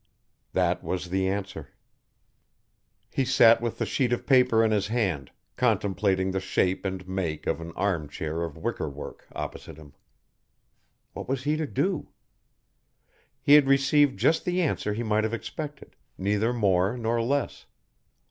[0.53, 1.69] That was the answer.
[3.11, 7.45] He sat with the sheet of paper in his hand, contemplating the shape and make
[7.45, 9.93] of an armchair of wicker work opposite him.
[11.13, 12.09] What was he to do?
[13.43, 17.67] He had received just the answer he might have expected, neither more nor less.